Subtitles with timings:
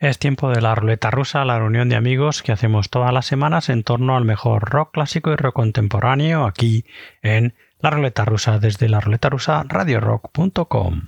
[0.00, 3.68] Es tiempo de la ruleta rusa, la reunión de amigos que hacemos todas las semanas
[3.68, 6.86] en torno al mejor rock clásico y rock contemporáneo aquí
[7.20, 11.02] en la ruleta rusa desde la ruleta rusa radiorock.com.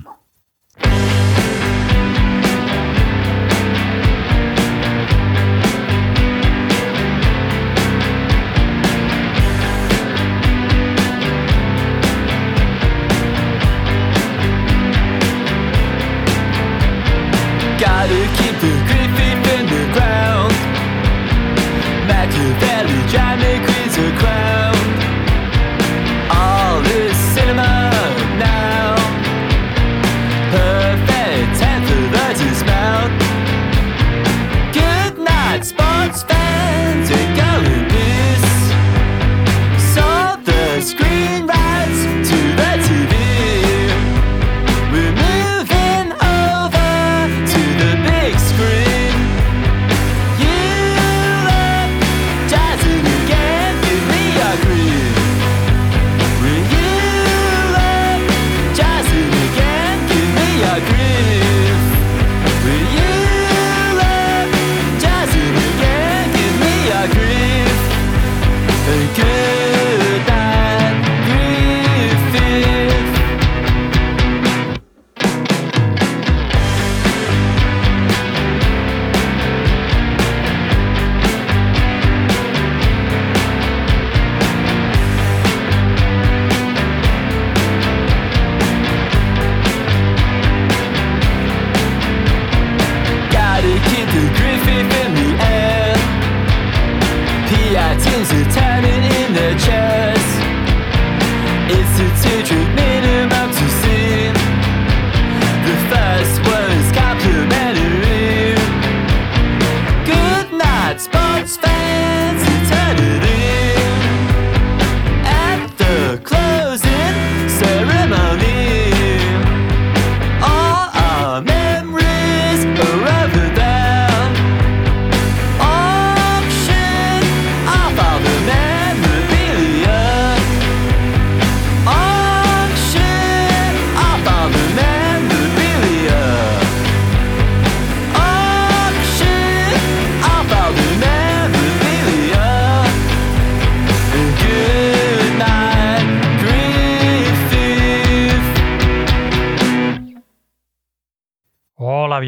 [111.00, 113.31] sports fans eternity.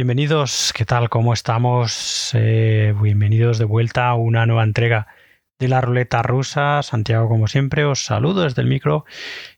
[0.04, 1.08] Bienvenidos, ¿qué tal?
[1.08, 2.32] ¿Cómo estamos?
[2.34, 5.06] Eh, bienvenidos de vuelta a una nueva entrega
[5.58, 6.82] de la ruleta rusa.
[6.82, 9.06] Santiago, como siempre, os saludo desde el micro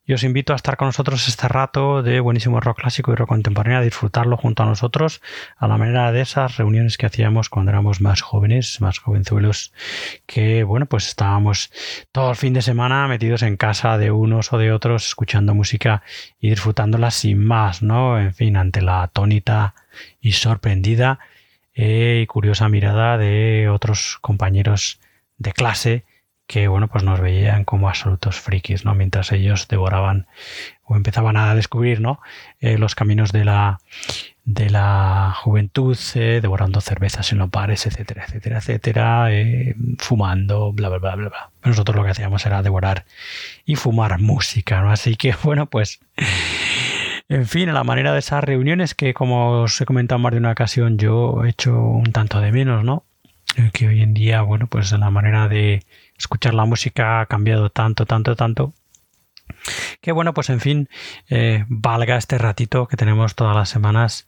[0.05, 3.31] y os invito a estar con nosotros este rato de buenísimo rock clásico y rock
[3.31, 5.21] contemporáneo, a disfrutarlo junto a nosotros
[5.57, 9.73] a la manera de esas reuniones que hacíamos cuando éramos más jóvenes, más jovenzuelos,
[10.27, 11.73] que bueno, pues estábamos
[12.13, 16.05] todo el fin de semana metidos en casa de unos o de otros, escuchando música
[16.39, 18.21] y disfrutándola sin más, ¿no?
[18.21, 19.75] En fin, ante la atónita
[20.21, 21.19] y sorprendida
[21.79, 24.99] eh, y curiosa mirada de otros compañeros
[25.37, 26.05] de clase
[26.47, 30.27] que bueno pues nos veían como absolutos frikis no mientras ellos devoraban
[30.85, 32.21] o empezaban a descubrir no
[32.61, 33.81] eh, los caminos de la
[34.45, 39.29] de la juventud eh, devorando cervezas en los bares etcétera etcétera etcétera
[39.99, 41.51] fumando bla bla bla bla bla.
[41.63, 43.05] Nosotros lo que hacíamos era devorar
[43.67, 46.01] y fumar música no así que bueno pues
[47.29, 50.39] en fin, a la manera de esas reuniones que, como os he comentado más de
[50.39, 53.05] una ocasión, yo he hecho un tanto de menos, ¿no?
[53.57, 55.83] Eh, que hoy en día, bueno, pues la manera de
[56.17, 58.75] escuchar la música ha cambiado tanto, tanto, tanto.
[60.01, 60.89] Que bueno, pues en fin,
[61.29, 64.27] eh, valga este ratito que tenemos todas las semanas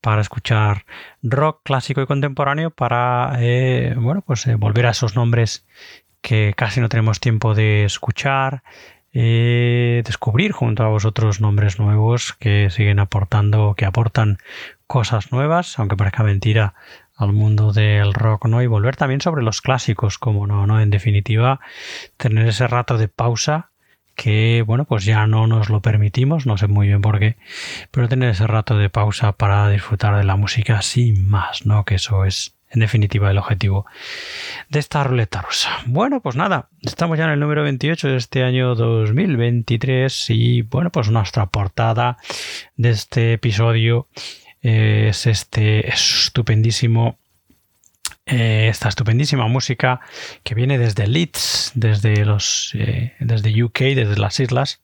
[0.00, 0.86] para escuchar
[1.22, 5.66] rock clásico y contemporáneo, para, eh, bueno, pues volver a esos nombres
[6.22, 8.62] que casi no tenemos tiempo de escuchar,
[9.12, 14.38] eh, descubrir junto a vosotros nombres nuevos que siguen aportando, que aportan
[14.86, 16.74] cosas nuevas, aunque parezca mentira,
[17.16, 18.62] al mundo del rock, ¿no?
[18.62, 20.80] Y volver también sobre los clásicos, como no, ¿no?
[20.80, 21.60] En definitiva,
[22.16, 23.70] tener ese rato de pausa
[24.14, 27.36] que, bueno, pues ya no nos lo permitimos, no sé muy bien por qué,
[27.90, 31.84] pero tener ese rato de pausa para disfrutar de la música sin más, ¿no?
[31.84, 33.86] Que eso es en definitiva el objetivo
[34.68, 35.70] de esta ruleta rusa.
[35.86, 40.90] Bueno, pues nada, estamos ya en el número 28 de este año 2023 y bueno,
[40.90, 42.16] pues nuestra portada
[42.76, 44.08] de este episodio
[44.62, 47.18] es este estupendísimo
[48.26, 50.00] eh, esta estupendísima música
[50.44, 54.80] que viene desde Leeds, desde los eh, desde UK, desde las islas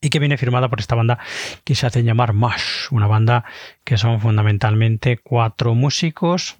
[0.00, 1.18] y que viene firmada por esta banda
[1.64, 3.44] que se hace llamar Mush, una banda
[3.84, 6.56] que son fundamentalmente cuatro músicos.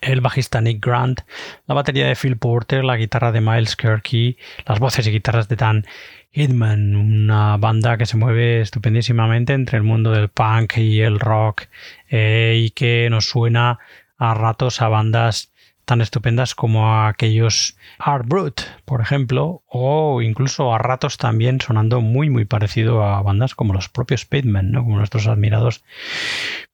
[0.00, 1.20] El bajista Nick Grant,
[1.66, 5.56] la batería de Phil Porter, la guitarra de Miles Kirky, las voces y guitarras de
[5.56, 5.84] Dan
[6.30, 11.64] Hitman, una banda que se mueve estupendísimamente entre el mundo del punk y el rock
[12.08, 13.78] eh, y que nos suena
[14.16, 15.51] a ratos a bandas
[15.84, 22.30] tan estupendas como aquellos Hard Brute, por ejemplo, o incluso a ratos también sonando muy
[22.30, 24.82] muy parecido a bandas como los propios Pavement, ¿no?
[24.84, 25.84] como nuestros admirados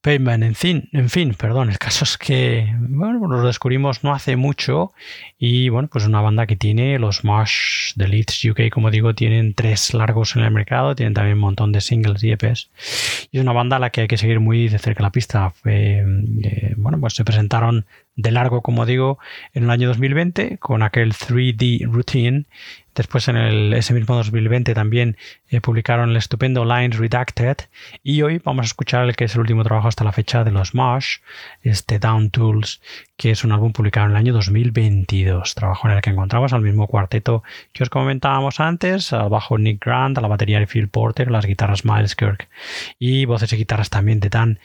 [0.01, 0.45] Pavement.
[0.45, 4.93] En fin, en fin, perdón, el caso es que bueno, los descubrimos no hace mucho
[5.39, 9.55] y bueno, pues una banda que tiene los Marsh de Leeds UK, como digo, tienen
[9.55, 12.71] tres largos en el mercado, tienen también un montón de singles y EPs
[13.31, 15.53] y es una banda a la que hay que seguir muy de cerca la pista.
[15.65, 16.05] Eh,
[16.77, 17.87] bueno, pues se presentaron
[18.19, 19.19] de largo, como digo,
[19.55, 22.47] en el año 2020 con aquel 3D Routine
[22.99, 25.17] Después en el, ese mismo 2020 también
[25.51, 27.57] eh, publicaron el estupendo Lines Redacted
[28.03, 30.51] y hoy vamos a escuchar el que es el último trabajo hasta la fecha de
[30.51, 31.19] los Marsh,
[31.63, 32.83] este Down Tools,
[33.17, 35.55] que es un álbum publicado en el año 2022.
[35.55, 39.85] Trabajo en el que encontramos al mismo cuarteto que os comentábamos antes, al bajo Nick
[39.85, 42.49] Grant, a la batería de Phil Porter, las guitarras Miles Kirk
[42.99, 44.59] y voces y guitarras también de Dan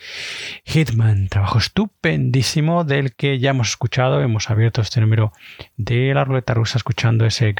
[0.63, 1.27] Hitman.
[1.27, 4.21] Trabajo estupendísimo del que ya hemos escuchado.
[4.21, 5.33] Hemos abierto este número
[5.77, 7.53] de la ruleta rusa escuchando ese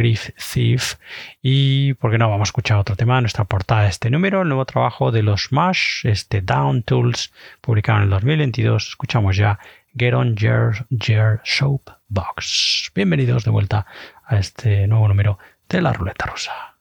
[1.42, 2.30] Y, ¿por qué no?
[2.30, 5.44] Vamos a escuchar otro tema nuestra portada de este número, el nuevo trabajo de los
[5.44, 8.90] Smash, este Down Tools, publicado en el 2022.
[8.90, 9.60] Escuchamos ya
[9.98, 12.92] Get On Your, Your Soap Box.
[12.96, 13.86] Bienvenidos de vuelta
[14.26, 15.38] a este nuevo número
[15.68, 16.73] de la ruleta rusa.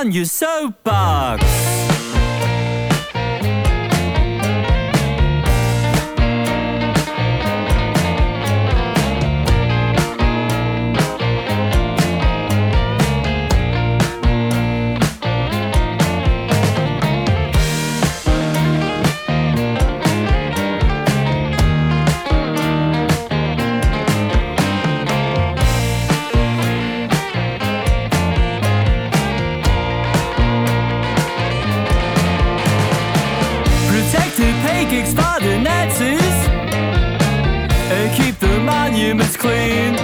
[0.00, 1.49] On your soapbox.
[39.18, 39.96] It's clean.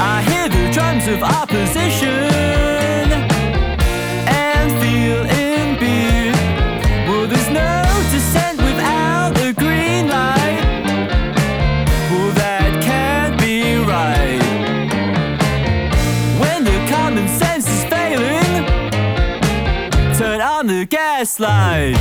[0.00, 2.32] I hear the drums of opposition
[4.26, 6.34] and feel in beat.
[7.08, 10.64] Well, there's no descent without a green light.
[12.10, 14.42] Well, that can't be right.
[16.40, 18.66] When the common sense is failing,
[20.18, 21.96] turn on the gaslight.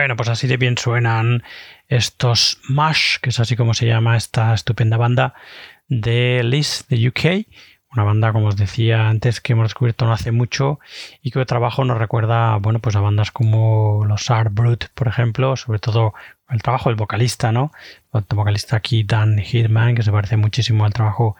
[0.00, 1.42] Bueno, pues así de bien suenan
[1.86, 5.34] estos Mash, que es así como se llama esta estupenda banda
[5.88, 7.46] de Liz de UK.
[7.92, 10.80] Una banda, como os decía antes, que hemos descubierto no hace mucho
[11.20, 15.54] y cuyo trabajo nos recuerda, bueno, pues a bandas como los Art Brute, por ejemplo,
[15.56, 16.14] sobre todo
[16.48, 17.70] el trabajo del vocalista, ¿no?
[18.14, 21.36] El vocalista aquí, Dan Hitman, que se parece muchísimo al trabajo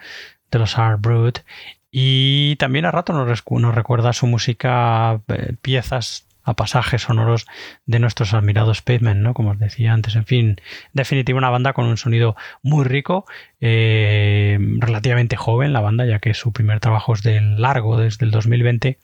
[0.50, 1.44] de los Art Brute.
[1.90, 7.46] Y también a rato nos, nos recuerda su música, eh, piezas a pasajes sonoros
[7.86, 9.34] de nuestros admirados Pavement, ¿no?
[9.34, 10.16] Como os decía antes.
[10.16, 10.60] En fin,
[10.92, 13.26] definitiva una banda con un sonido muy rico,
[13.60, 18.30] eh, relativamente joven la banda, ya que su primer trabajo es de largo, desde el
[18.30, 18.98] 2020.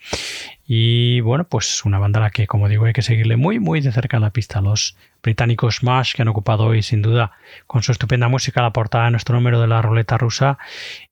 [0.69, 3.81] Y bueno, pues una banda a la que, como digo, hay que seguirle muy, muy
[3.81, 4.61] de cerca la pista.
[4.61, 7.33] Los británicos Smash, que han ocupado hoy, sin duda,
[7.67, 10.59] con su estupenda música, la portada de nuestro número de la ruleta rusa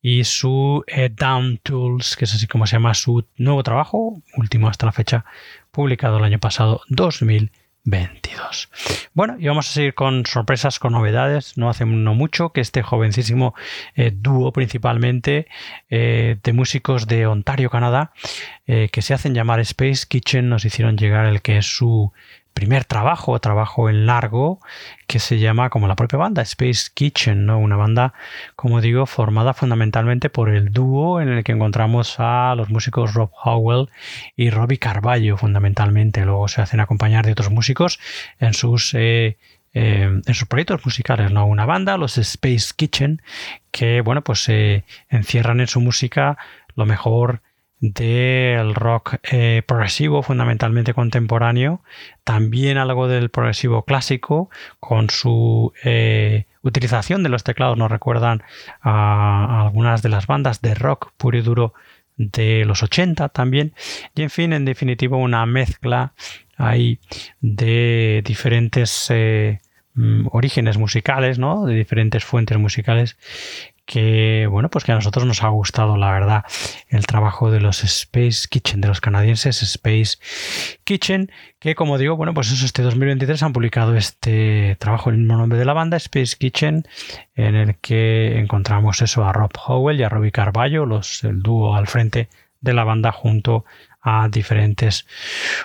[0.02, 4.68] y su eh, Down Tools, que es así como se llama su nuevo trabajo, último
[4.68, 5.24] hasta la fecha,
[5.74, 8.70] publicado el año pasado, 2022.
[9.12, 11.58] Bueno, y vamos a seguir con sorpresas, con novedades.
[11.58, 13.54] No hace no mucho que este jovencísimo
[13.94, 15.48] eh, dúo, principalmente
[15.90, 18.12] eh, de músicos de Ontario, Canadá,
[18.66, 22.12] eh, que se hacen llamar Space Kitchen, nos hicieron llegar el que es su
[22.54, 24.60] primer trabajo, trabajo en largo,
[25.06, 27.58] que se llama como la propia banda, Space Kitchen, ¿no?
[27.58, 28.14] Una banda,
[28.56, 33.30] como digo, formada fundamentalmente por el dúo en el que encontramos a los músicos Rob
[33.42, 33.88] Howell
[34.36, 36.24] y Robbie Carballo, fundamentalmente.
[36.24, 37.98] Luego se hacen acompañar de otros músicos
[38.38, 39.36] en sus eh,
[39.76, 41.46] eh, en sus proyectos musicales, ¿no?
[41.46, 43.20] Una banda, los Space Kitchen,
[43.72, 46.38] que bueno, pues se encierran en su música
[46.76, 47.42] lo mejor
[47.92, 51.82] del rock eh, progresivo, fundamentalmente contemporáneo,
[52.24, 54.48] también algo del progresivo clásico,
[54.80, 58.42] con su eh, utilización de los teclados nos recuerdan
[58.80, 61.74] a, algunas de las bandas de rock puro y duro
[62.16, 63.74] de los 80 también,
[64.14, 66.14] y en fin, en definitiva una mezcla
[66.56, 67.00] ahí
[67.42, 69.60] de diferentes eh,
[69.92, 71.66] mm, orígenes musicales, ¿no?
[71.66, 73.18] de diferentes fuentes musicales
[73.86, 76.44] que bueno, pues que a nosotros nos ha gustado, la verdad,
[76.88, 80.18] el trabajo de los Space Kitchen, de los canadienses Space
[80.84, 85.36] Kitchen, que como digo, bueno, pues eso, este 2023 han publicado este trabajo, el mismo
[85.36, 86.86] nombre de la banda, Space Kitchen,
[87.34, 91.74] en el que encontramos eso a Rob Howell y a Robbie Carballo, los, el dúo
[91.74, 92.28] al frente
[92.60, 93.64] de la banda junto
[94.00, 95.06] a diferentes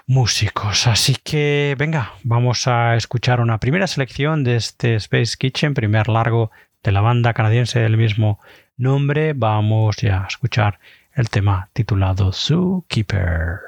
[0.08, 0.88] músicos.
[0.88, 6.52] Así que venga, vamos a escuchar una primera selección de este Space Kitchen, primer largo
[6.84, 8.40] de la banda canadiense del mismo
[8.78, 10.80] nombre, vamos ya a escuchar
[11.14, 13.60] el tema titulado Zookeeper.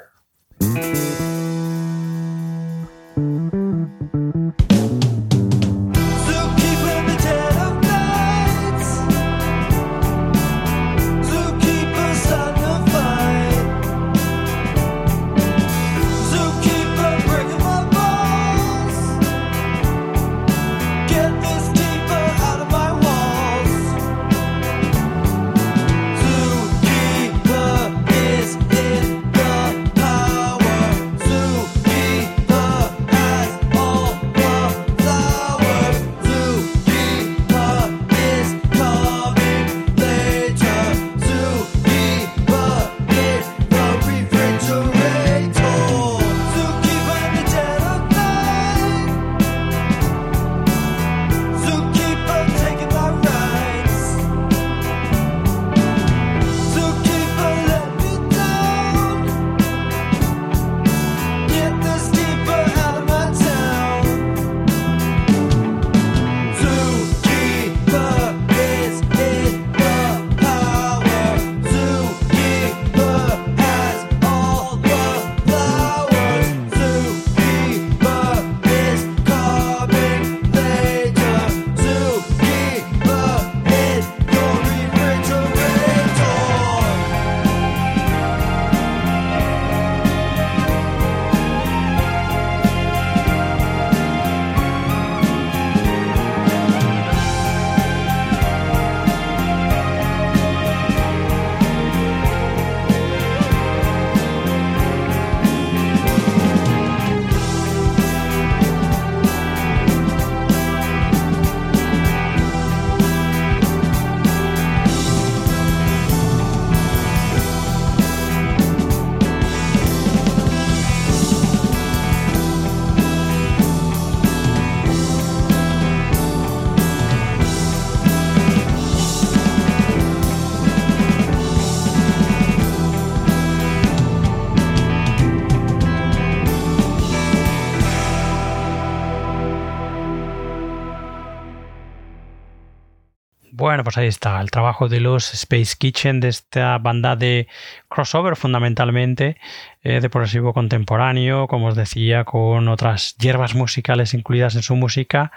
[143.72, 147.48] Bueno, pues ahí está, el trabajo de los Space Kitchen, de esta banda de
[147.88, 149.38] crossover fundamentalmente,
[149.82, 155.32] eh, de progresivo contemporáneo, como os decía, con otras hierbas musicales incluidas en su música,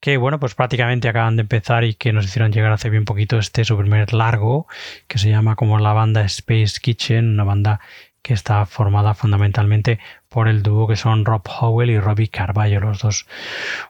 [0.00, 3.38] que bueno, pues prácticamente acaban de empezar y que nos hicieron llegar hace bien poquito
[3.38, 4.66] este su primer largo,
[5.06, 7.78] que se llama como la banda Space Kitchen, una banda
[8.20, 12.98] que está formada fundamentalmente por el dúo que son Rob Howell y Robbie Carballo, los
[12.98, 13.28] dos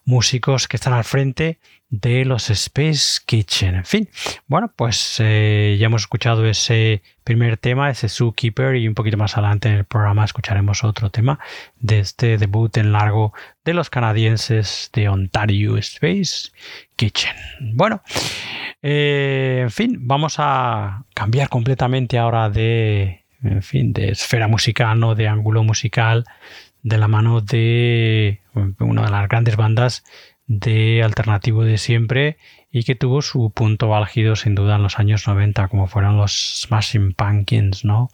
[0.04, 3.76] músicos que están al frente de los Space Kitchen.
[3.76, 4.08] En fin,
[4.46, 9.36] bueno, pues eh, ya hemos escuchado ese primer tema, ese Zookeeper, y un poquito más
[9.36, 11.38] adelante en el programa escucharemos otro tema
[11.78, 13.32] de este debut en largo
[13.64, 16.50] de los canadienses de Ontario Space
[16.96, 17.34] Kitchen.
[17.74, 18.02] Bueno,
[18.82, 25.14] eh, en fin, vamos a cambiar completamente ahora de en fin, de esfera musical, ¿no?
[25.14, 26.24] de ángulo musical,
[26.82, 28.40] de la mano de
[28.78, 30.04] una de las grandes bandas
[30.46, 32.36] de alternativo de siempre
[32.70, 36.60] y que tuvo su punto álgido sin duda en los años 90 como fueron los
[36.62, 38.10] Smashing Pumpkins no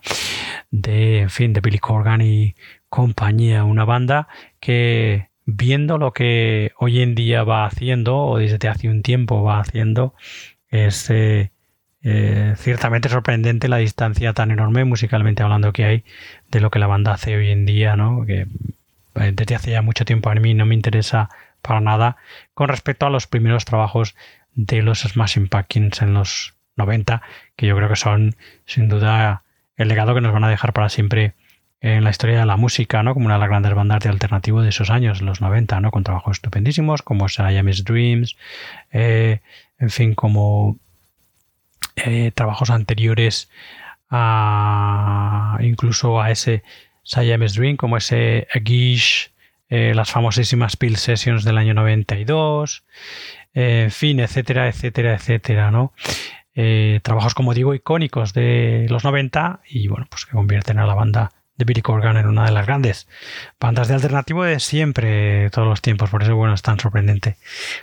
[0.70, 2.54] de en fin de Billy Corgan y
[2.88, 4.28] compañía una banda
[4.60, 9.60] que viendo lo que hoy en día va haciendo o desde hace un tiempo va
[9.60, 10.14] haciendo
[10.68, 11.10] es
[12.04, 16.04] eh, ciertamente sorprendente la distancia tan enorme musicalmente hablando que hay
[16.50, 18.24] de lo que la banda hace hoy en día, ¿no?
[18.26, 18.46] Que
[19.14, 21.28] eh, desde hace ya mucho tiempo a mí no me interesa
[21.62, 22.16] para nada
[22.54, 24.14] con respecto a los primeros trabajos
[24.54, 27.22] de los Smashing Pumpkins en los 90,
[27.56, 29.42] que yo creo que son sin duda
[29.76, 31.34] el legado que nos van a dejar para siempre
[31.80, 33.12] en la historia de la música, ¿no?
[33.12, 35.90] Como una de las grandes bandas de alternativo de esos años, los 90, ¿no?
[35.90, 38.36] Con trabajos estupendísimos como Siamese Dreams,
[38.92, 39.40] eh,
[39.78, 40.78] en fin, como
[41.96, 43.50] eh, trabajos anteriores
[44.10, 46.62] a incluso a ese
[47.02, 49.31] Siamese Dream, como ese Agish,
[49.74, 52.84] eh, las famosísimas Pill Sessions del año 92,
[53.54, 55.94] en fin, etcétera, etcétera, etcétera, ¿no?
[56.54, 60.92] Eh, trabajos, como digo, icónicos de los 90 y bueno, pues que convierten a la
[60.92, 63.08] banda de Billy Corgan en una de las grandes
[63.58, 66.10] bandas de alternativo de siempre, todos los tiempos.
[66.10, 67.38] Por eso, bueno, es tan sorprendente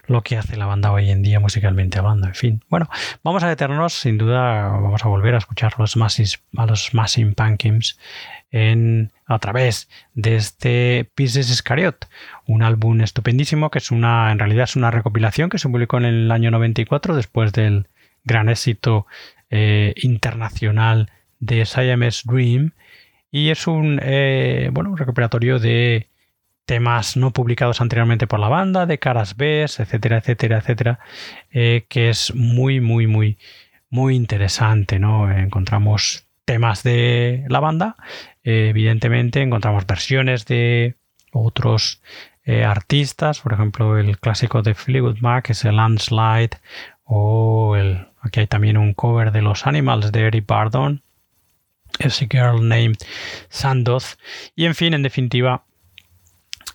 [0.06, 2.28] lo que hace la banda hoy en día musicalmente hablando.
[2.28, 2.88] En fin, bueno,
[3.24, 7.98] vamos a detenernos, sin duda, vamos a volver a escuchar los a los Massive Pumpkins
[8.52, 12.08] en, a través de este Pieces Iscariot,
[12.48, 16.06] un álbum estupendísimo que es una, en realidad es una recopilación que se publicó en
[16.06, 17.88] el año 94 después del
[18.24, 19.06] gran éxito
[19.50, 22.74] eh, internacional de Siamese Dream
[23.32, 26.08] y es un, eh, bueno, recuperatorio de
[26.66, 31.00] temas no publicados anteriormente por la banda, de caras B, etcétera, etcétera, etcétera,
[31.52, 33.38] eh, que es muy, muy, muy,
[33.90, 35.32] muy interesante, ¿no?
[35.32, 37.96] Encontramos temas de la banda,
[38.44, 40.96] eh, evidentemente encontramos versiones de
[41.32, 42.02] otros
[42.66, 46.58] artistas, por ejemplo el clásico de Fleetwood Mac es el Landslide
[47.04, 51.04] o el, aquí hay también un cover de los Animals de Eric Bardon
[52.00, 52.98] ese Girl Named
[53.50, 54.18] Sandoz.
[54.56, 55.64] Y en fin, en definitiva,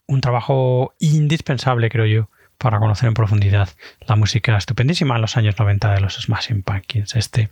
[0.07, 3.69] un trabajo indispensable, creo yo, para conocer en profundidad
[4.07, 7.17] la música estupendísima en los años 90 de los Smashing Pumpkins.
[7.17, 7.51] Este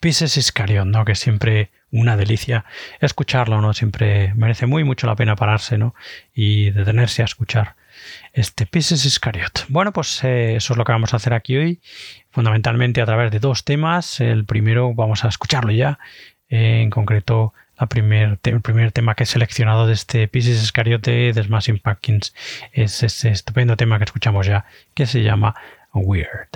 [0.00, 1.04] Pieces Iscariot, ¿no?
[1.04, 2.64] Que siempre una delicia
[3.00, 3.72] escucharlo, ¿no?
[3.72, 5.94] Siempre merece muy mucho la pena pararse, ¿no?
[6.34, 7.76] Y detenerse a escuchar
[8.32, 9.66] este Pieces Iscariot.
[9.68, 11.80] Bueno, pues eh, eso es lo que vamos a hacer aquí hoy,
[12.30, 14.20] fundamentalmente a través de dos temas.
[14.20, 15.98] El primero vamos a escucharlo ya,
[16.48, 21.80] eh, en concreto el primer tema que he seleccionado de este Pieces Iscariot de Smashing
[21.80, 22.34] Pumpkins
[22.72, 24.64] es ese estupendo tema que escuchamos ya,
[24.94, 25.54] que se llama
[25.92, 26.50] Weird.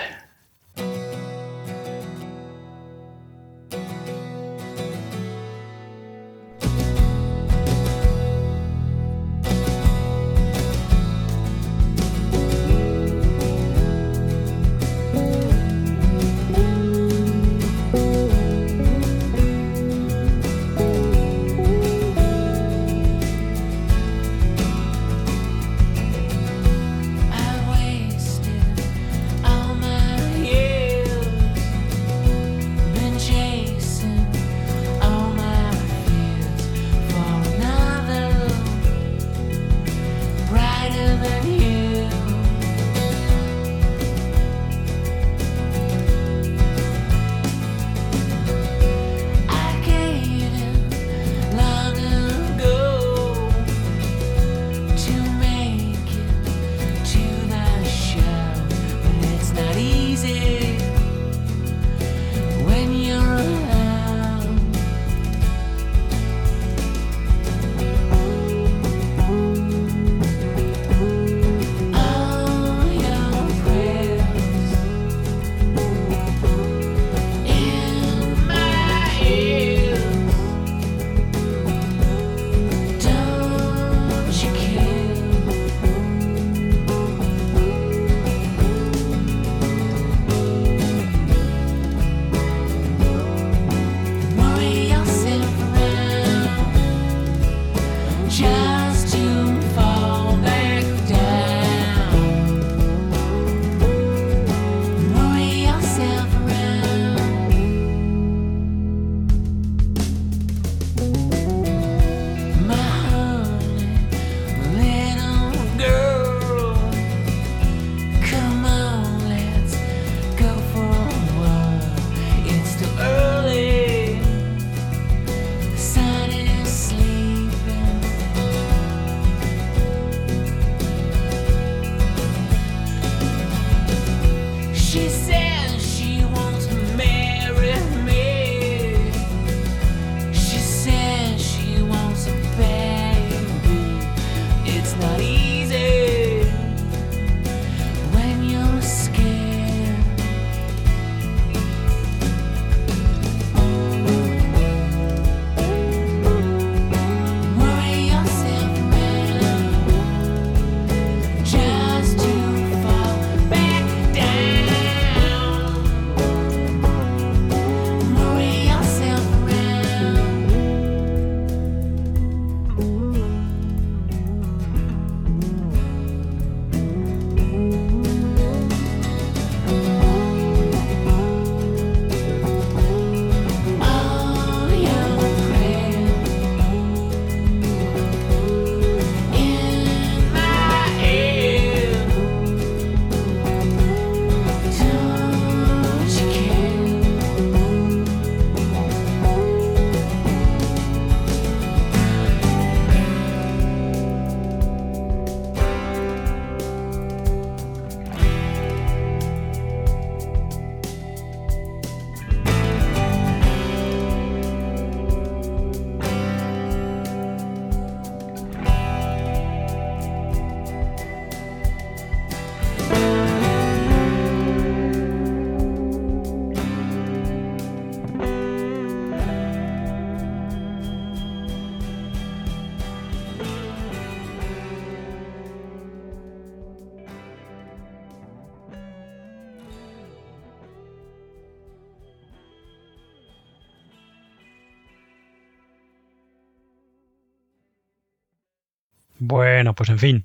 [249.28, 250.24] Bueno, pues en fin,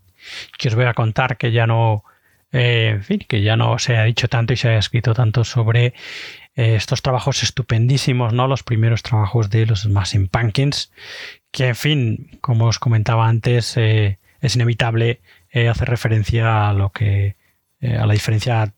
[0.57, 2.05] que os voy a contar que ya no,
[2.53, 5.43] eh, en fin, que ya no se ha dicho tanto y se ha escrito tanto
[5.43, 5.87] sobre
[6.55, 8.47] eh, estos trabajos estupendísimos, ¿no?
[8.47, 10.93] Los primeros trabajos de los Smashing Pumpkins,
[11.51, 15.19] que en fin, como os comentaba antes, eh, es inevitable
[15.69, 17.35] hacer referencia a lo que,
[17.81, 18.73] a la diferencia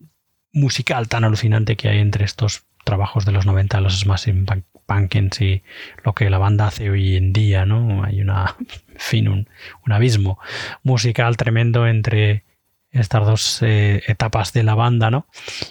[0.51, 4.45] musical tan alucinante que hay entre estos trabajos de los 90, los Smashing
[4.85, 5.63] Pumpkins y
[6.03, 8.03] lo que la banda hace hoy en día, ¿no?
[8.03, 9.47] Hay una, en fin, un,
[9.91, 10.39] abismo
[10.83, 12.43] musical tremendo entre
[12.91, 15.27] estas dos eh, etapas de la banda, ¿no?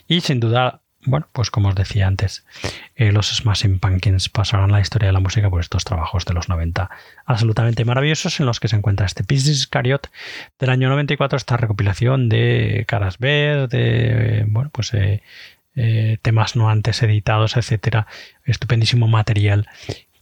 [0.07, 2.45] Y sin duda, bueno, pues como os decía antes,
[2.97, 6.49] eh, los Smashing Pumpkins pasarán la historia de la música por estos trabajos de los
[6.49, 6.91] 90
[7.27, 10.11] absolutamente maravillosos en los que se encuentra este Pieces Cariot
[10.59, 15.23] del año 94, esta recopilación de caras B, bueno, pues eh,
[16.23, 18.07] temas no antes editados, etcétera,
[18.45, 19.67] estupendísimo material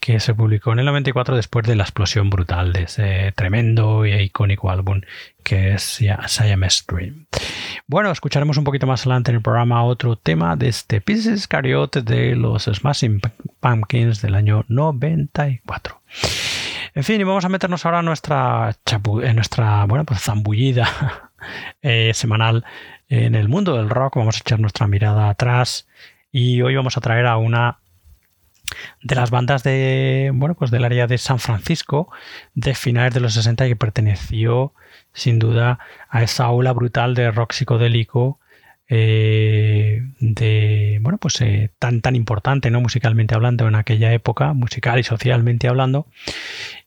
[0.03, 4.13] que se publicó en el 94 después de la explosión brutal de ese tremendo y
[4.13, 5.01] icónico álbum
[5.45, 7.27] que es Siamese Dream.
[7.87, 12.03] Bueno, escucharemos un poquito más adelante en el programa otro tema de este Pieces Cariote
[12.03, 13.21] de los Smashing
[13.61, 16.03] Pumpkins del año 94.
[16.95, 18.77] En fin, y vamos a meternos ahora en nuestra,
[19.23, 21.31] en nuestra bueno, pues zambullida
[21.83, 22.65] eh, semanal
[23.13, 24.17] en el mundo del rock.
[24.17, 25.87] Vamos a echar nuestra mirada atrás
[26.31, 27.79] y hoy vamos a traer a una
[29.03, 32.11] de las bandas de, bueno, pues del área de San Francisco
[32.55, 34.73] de finales de los 60 que perteneció
[35.13, 38.39] sin duda a esa ola brutal de rock psicodélico
[38.89, 44.99] eh, de bueno pues eh, tan tan importante no musicalmente hablando en aquella época musical
[44.99, 46.07] y socialmente hablando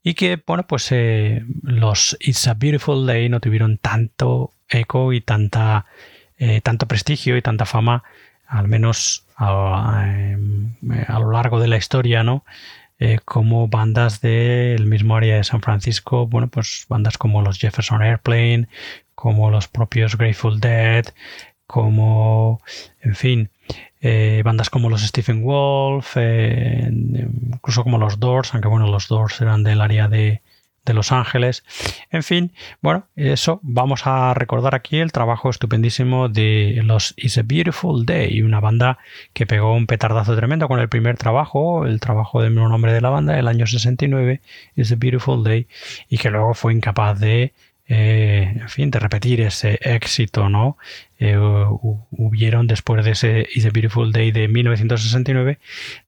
[0.03, 5.21] y que bueno pues eh, los It's a Beautiful Day no tuvieron tanto eco y
[5.21, 5.85] tanta
[6.63, 8.03] tanto prestigio y tanta fama
[8.47, 10.05] al menos a,
[11.19, 12.43] lo largo de la historia, ¿no?
[12.97, 18.01] Eh, como bandas del mismo área de San Francisco, bueno, pues bandas como los Jefferson
[18.01, 18.67] Airplane,
[19.15, 21.05] como los propios Grateful Dead,
[21.67, 22.61] como,
[23.01, 23.49] en fin,
[23.99, 29.41] eh, bandas como los Stephen Wolf, eh, incluso como los Doors, aunque bueno, los Doors
[29.41, 30.41] eran del área de,
[30.85, 31.63] de Los Ángeles.
[32.11, 37.43] En fin, bueno, eso vamos a recordar aquí el trabajo estupendísimo de los Is a
[37.43, 38.99] Beautiful Day, una banda
[39.33, 43.01] que pegó un petardazo tremendo con el primer trabajo, el trabajo del mismo nombre de
[43.01, 44.41] la banda, el año 69,
[44.75, 45.67] Is a Beautiful Day,
[46.09, 47.53] y que luego fue incapaz de
[47.87, 50.77] eh, en fin, de repetir ese éxito, ¿no?
[51.19, 55.59] Eh, hubieron después de ese Is a Beautiful Day de 1969,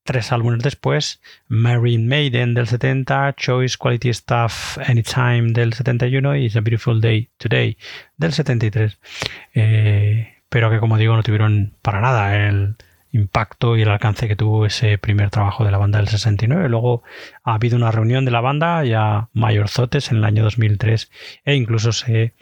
[0.04, 6.56] tres álbumes después, Marine Maiden del 70, Choice Quality Stuff Anytime del 71 y Is
[6.56, 7.78] a Beautiful Day Today
[8.18, 8.98] del 73.
[9.54, 12.76] Eh, pero que como digo no tuvieron para nada el,
[13.18, 16.70] impacto y el alcance que tuvo ese primer trabajo de la banda del 69.
[16.70, 17.04] Luego
[17.44, 21.12] ha habido una reunión de la banda ya mayorzotes en el año 2003
[21.46, 22.34] e incluso se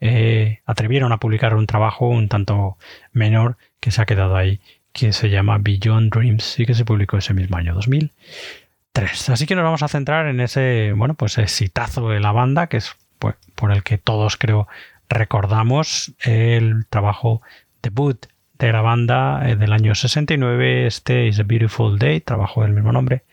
[0.00, 2.76] eh, atrevieron a publicar un trabajo un tanto
[3.12, 4.60] menor que se ha quedado ahí,
[4.92, 9.30] que se llama Beyond Dreams y que se publicó ese mismo año 2003.
[9.30, 12.78] Así que nos vamos a centrar en ese, bueno, pues exitazo de la banda, que
[12.78, 14.68] es pues, por el que todos creo
[15.08, 17.42] recordamos el trabajo
[17.82, 18.26] debut
[18.58, 20.86] de la banda eh, del año 69.
[20.86, 23.24] Este is a Beautiful Day, trabajo del mismo nombre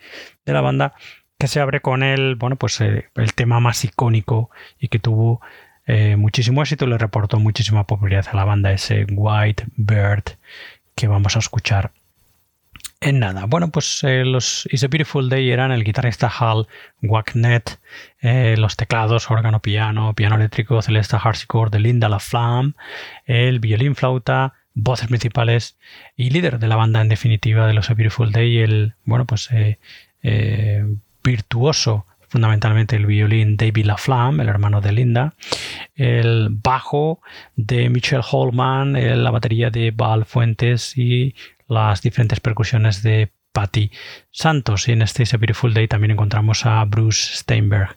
[0.44, 0.94] de la banda,
[1.38, 5.40] que se abre con el, bueno, pues eh, el tema más icónico y que tuvo
[5.86, 10.24] eh, muchísimo éxito, le reportó muchísima popularidad a la banda, ese White Bird
[10.94, 11.92] que vamos a escuchar
[13.00, 13.46] en nada.
[13.46, 16.68] Bueno, pues los Is a Beautiful Day eran el guitarrista Hal
[17.02, 17.80] Wagnet,
[18.20, 22.74] los teclados, órgano, piano, piano eléctrico, celesta harpsichord de Linda LaFlamme,
[23.26, 25.78] el violín flauta, voces principales
[26.16, 29.50] y líder de la banda en definitiva de los A Beautiful Day, el bueno pues
[29.52, 29.78] eh,
[30.22, 30.84] eh,
[31.22, 35.34] virtuoso fundamentalmente el violín David LaFlamme, el hermano de Linda,
[35.94, 37.20] el bajo
[37.56, 41.34] de Michelle Holman, la batería de Val Fuentes y
[41.68, 43.90] las diferentes percusiones de Patty
[44.30, 44.88] Santos.
[44.88, 47.96] Y en este A Beautiful Day también encontramos a Bruce Steinberg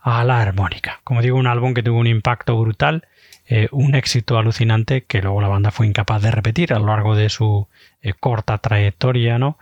[0.00, 1.00] a la armónica.
[1.04, 3.06] Como digo, un álbum que tuvo un impacto brutal
[3.46, 7.14] eh, un éxito alucinante que luego la banda fue incapaz de repetir a lo largo
[7.14, 7.68] de su
[8.00, 9.58] eh, corta trayectoria, ¿no?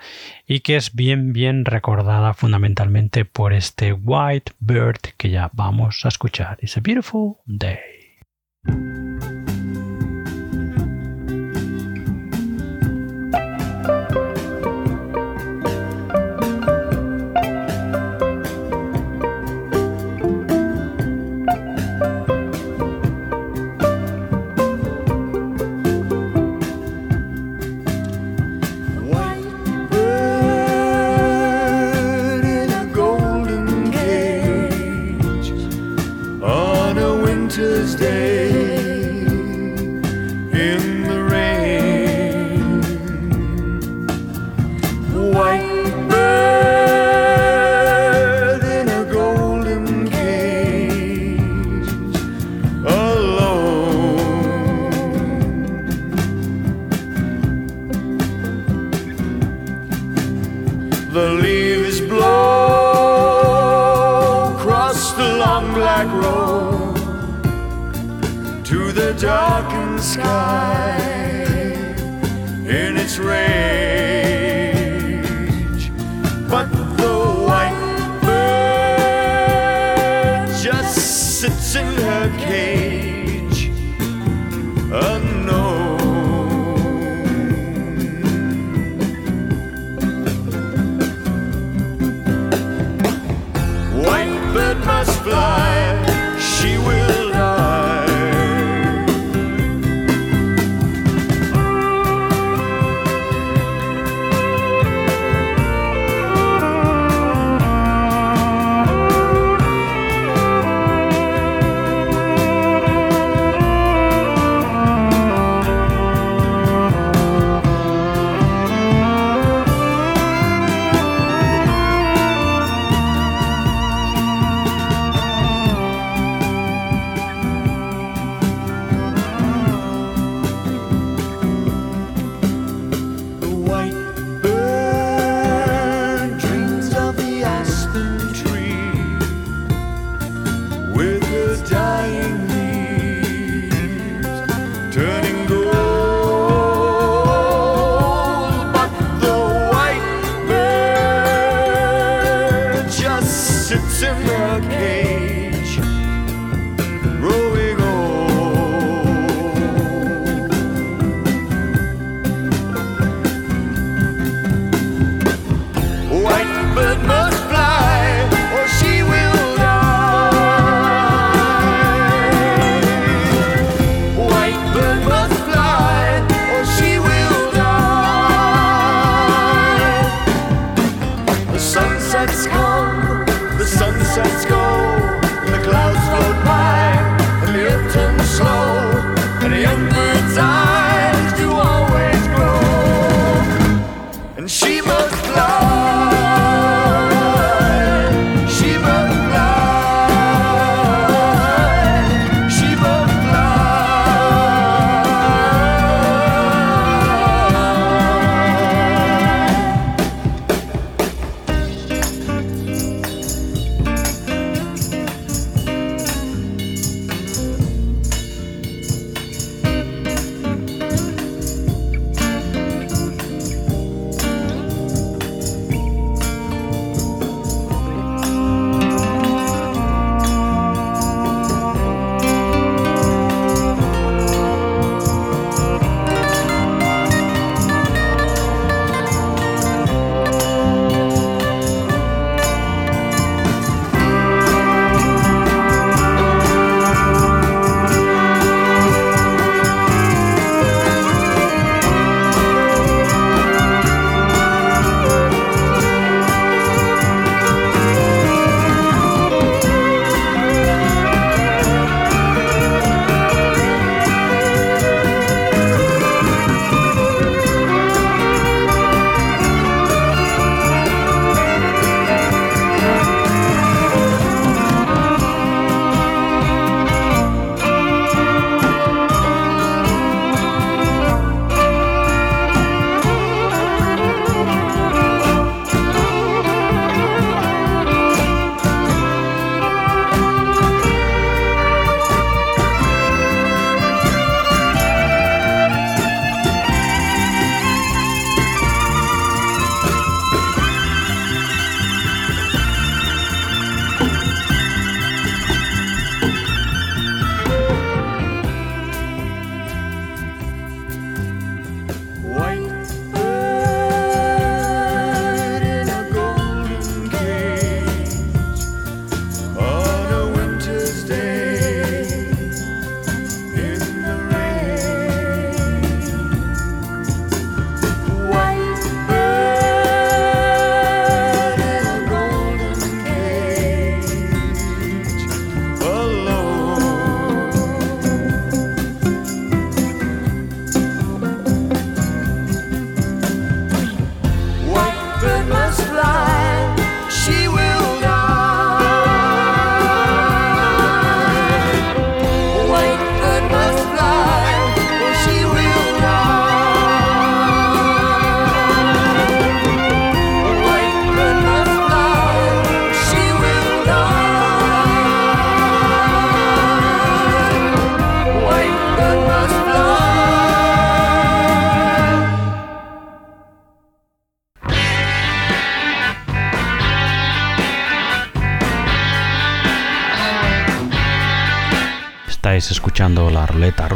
[0.46, 6.08] Y que es bien, bien recordada fundamentalmente por este White Bird que ya vamos a
[6.08, 6.58] escuchar.
[6.60, 7.80] It's a beautiful day.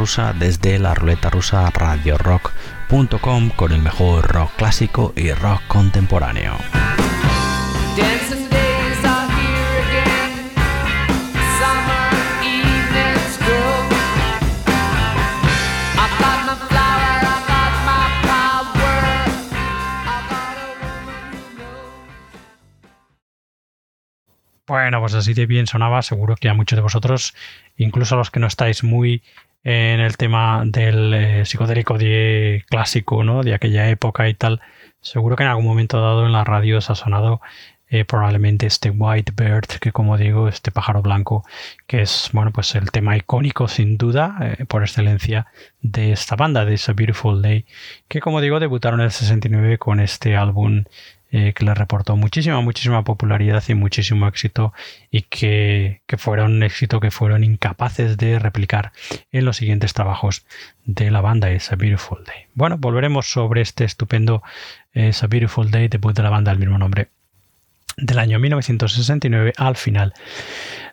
[0.07, 6.55] Rusa desde la ruleta rusa radiorock.com con el mejor rock clásico y rock contemporáneo.
[24.65, 27.33] Bueno, pues así de bien sonaba, seguro que a muchos de vosotros,
[27.75, 29.21] incluso a los que no estáis muy
[29.69, 31.97] en el tema del eh, psicodélico
[32.69, 33.43] clásico, ¿no?
[33.43, 34.61] De aquella época y tal,
[35.01, 37.41] seguro que en algún momento dado en la radio os ha sonado
[37.89, 41.43] eh, probablemente este White Bird, que como digo, este pájaro blanco,
[41.85, 45.47] que es, bueno, pues el tema icónico sin duda, eh, por excelencia,
[45.81, 47.65] de esta banda, de It's a Beautiful Day,
[48.07, 50.85] que como digo, debutaron en el 69 con este álbum
[51.31, 54.73] eh, que le reportó muchísima, muchísima popularidad y muchísimo éxito
[55.11, 58.93] y que, fueron un éxito que fueron incapaces de replicar
[59.31, 60.45] en los siguientes trabajos
[60.85, 62.45] de la banda It's a Beautiful Day.
[62.53, 64.41] Bueno, volveremos sobre este estupendo
[64.93, 67.09] It's a Beautiful Day, debut de la banda del mismo nombre
[67.97, 70.13] del año 1969 al final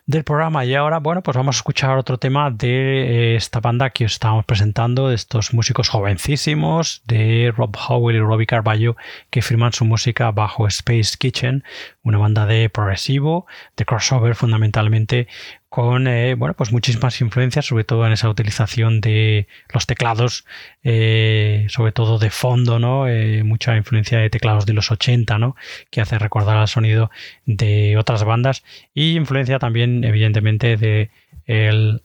[0.07, 0.65] del programa.
[0.65, 4.13] Y ahora, bueno, pues vamos a escuchar otro tema de eh, esta banda que os
[4.13, 8.95] estamos presentando, de estos músicos jovencísimos, de Rob Howell y Robbie Carballo,
[9.29, 11.63] que firman su música bajo Space Kitchen,
[12.03, 15.27] una banda de progresivo, de crossover fundamentalmente,
[15.69, 20.45] con eh, bueno, pues muchísimas influencias, sobre todo en esa utilización de los teclados,
[20.83, 23.05] eh, sobre todo de fondo, ¿no?
[23.43, 25.55] Mucha influencia de teclados de los 80, ¿no?
[25.89, 27.11] que hace recordar al sonido
[27.45, 31.09] de otras bandas y influencia también, evidentemente, de
[31.45, 32.01] el,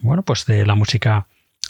[0.00, 1.26] bueno, pues de la música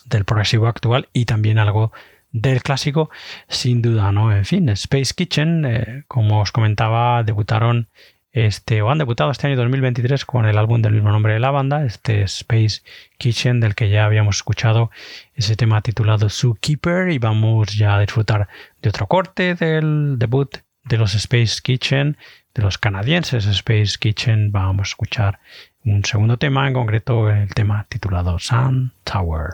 [0.07, 1.93] del progresivo actual y también algo
[2.31, 3.11] del clásico,
[3.49, 4.33] sin duda, ¿no?
[4.33, 7.89] En fin, Space Kitchen, como os comentaba, debutaron
[8.33, 11.53] este, o han debutado este año 2023 con el álbum del mismo nombre de la
[11.53, 12.83] banda, este Space
[13.19, 14.91] Kitchen, del que ya habíamos escuchado
[15.35, 18.49] ese tema titulado Zookeeper, y vamos ya a disfrutar
[18.83, 22.17] de otro corte del debut de los Space Kitchen,
[22.55, 24.53] de los canadienses Space Kitchen.
[24.53, 25.41] Vamos a escuchar
[25.85, 29.51] un segundo tema, en concreto el tema titulado Sun Tower.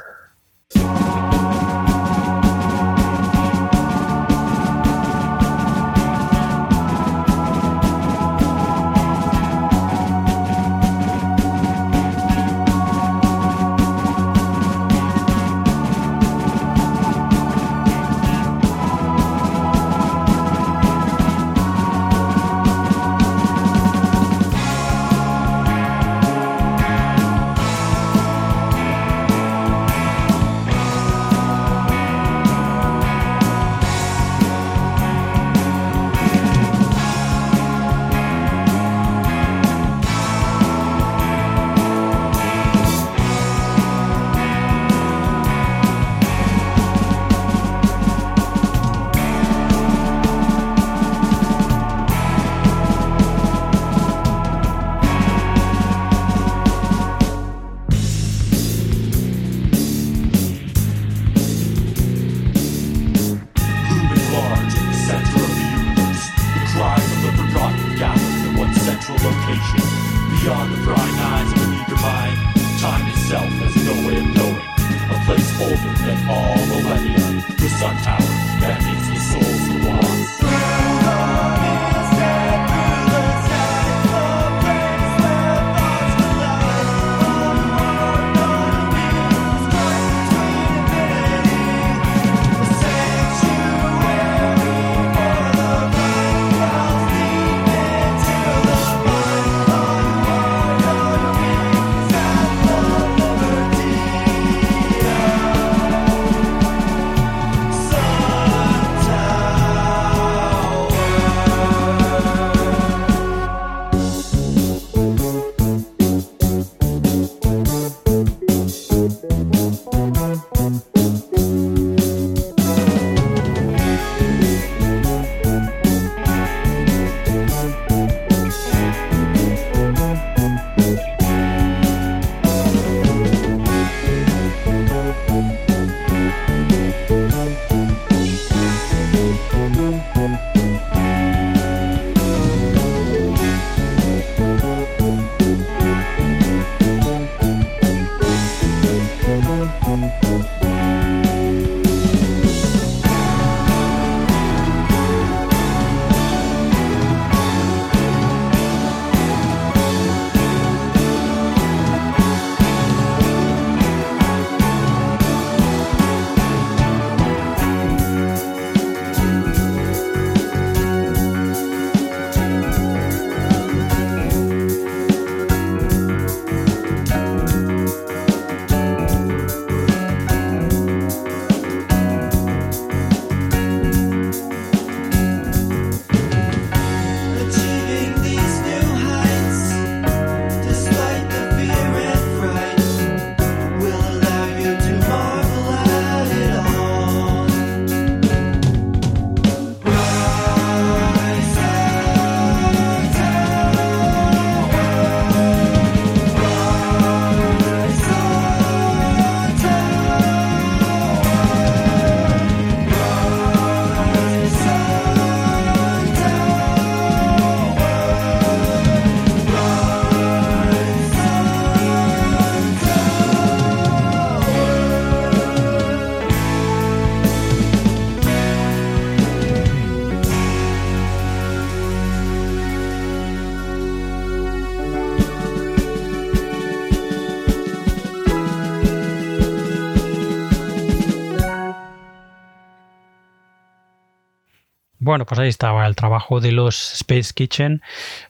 [245.11, 247.83] Bueno, pues ahí estaba el trabajo de los Space Kitchen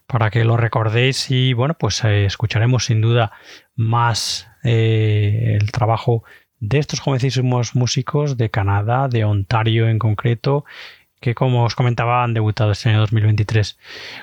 [0.06, 3.32] para que lo recordéis y bueno, pues eh, escucharemos sin duda
[3.76, 6.24] más eh, el trabajo
[6.58, 10.64] de estos jovencísimos músicos de Canadá, de Ontario en concreto,
[11.20, 13.78] que como os comentaba han debutado este año 2023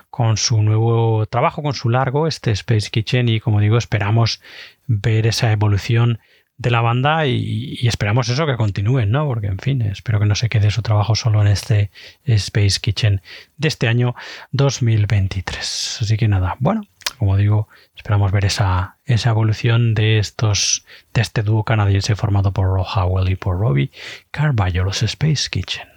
[0.09, 4.41] con su nuevo trabajo, con su largo, este Space Kitchen y como digo esperamos
[4.87, 6.17] ver esa evolución
[6.57, 9.25] de la banda y, esperamos eso que continúen, ¿no?
[9.27, 11.91] Porque en fin, espero que no se quede su trabajo solo en este
[12.25, 13.21] Space Kitchen
[13.57, 14.15] de este año
[14.51, 15.99] 2023.
[16.01, 16.81] Así que nada, bueno,
[17.17, 22.67] como digo, esperamos ver esa, esa evolución de estos de este dúo canadiense formado por
[22.67, 23.91] Rob Howell y por Robbie
[24.31, 25.87] Carvalho, los Space Kitchen.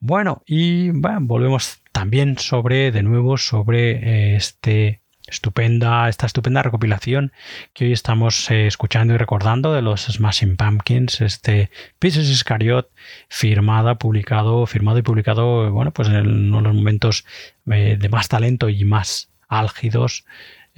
[0.00, 7.32] Bueno, y volvemos también sobre, de nuevo, sobre eh, este estupenda, esta estupenda recopilación
[7.72, 12.90] que hoy estamos eh, escuchando y recordando de los Smashing Pumpkins, este Pieces Iscariot,
[13.28, 17.24] firmada, publicado, firmado y publicado, bueno, pues en uno de los momentos
[17.70, 20.24] eh, de más talento y más álgidos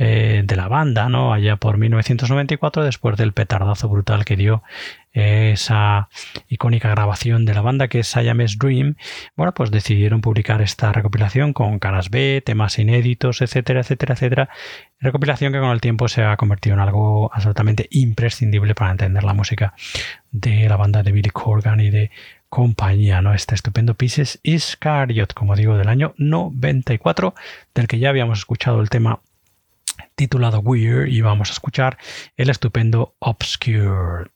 [0.00, 1.32] eh, de la banda, ¿no?
[1.32, 4.62] Allá por 1994, después del petardazo brutal que dio
[5.12, 6.08] eh, esa
[6.48, 8.94] icónica grabación de la banda que es Siamese Dream,
[9.34, 14.48] bueno, pues decidieron publicar esta recopilación con caras B, temas inéditos, etcétera, etcétera, etcétera.
[15.00, 19.34] Recopilación que con el tiempo se ha convertido en algo absolutamente imprescindible para entender la
[19.34, 19.74] música
[20.30, 22.12] de la banda de Billy Corgan y de
[22.48, 23.34] compañía, ¿no?
[23.34, 27.34] Este estupendo Pieces Iscariot, como digo, del año 94,
[27.74, 29.20] del que ya habíamos escuchado el tema
[30.14, 31.98] titulado Weird y vamos a escuchar
[32.36, 34.28] el estupendo Obscured.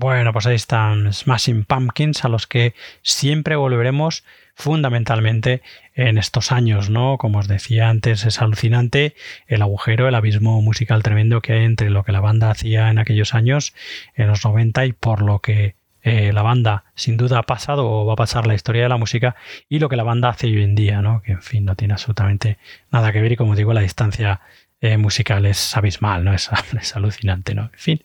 [0.00, 2.72] Bueno, pues ahí están Smashing Pumpkins, a los que
[3.02, 4.24] siempre volveremos
[4.54, 5.60] fundamentalmente
[5.94, 7.18] en estos años, ¿no?
[7.18, 9.14] Como os decía antes, es alucinante
[9.46, 12.98] el agujero, el abismo musical tremendo que hay entre lo que la banda hacía en
[12.98, 13.74] aquellos años,
[14.14, 18.06] en los 90, y por lo que eh, la banda sin duda ha pasado o
[18.06, 19.36] va a pasar la historia de la música
[19.68, 21.20] y lo que la banda hace hoy en día, ¿no?
[21.20, 22.56] Que en fin, no tiene absolutamente
[22.90, 24.40] nada que ver y como digo, la distancia
[24.80, 26.32] eh, musical es abismal, ¿no?
[26.32, 26.48] Es,
[26.80, 27.64] es, alucinante, ¿no?
[27.64, 28.02] En fin,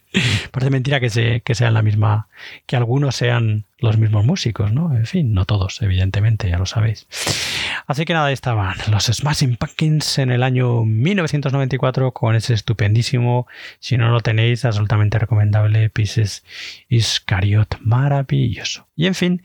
[0.52, 2.28] parece mentira que, se, que sean la misma,
[2.66, 4.96] que algunos sean los mismos músicos, ¿no?
[4.96, 7.08] En fin, no todos, evidentemente, ya lo sabéis.
[7.88, 13.48] Así que nada, estaban los Smashing Pumpkins en el año 1994 con ese estupendísimo,
[13.80, 16.46] si no lo tenéis, absolutamente recomendable, Pieces
[16.88, 18.88] Iscariot, maravilloso.
[18.96, 19.44] Y en fin,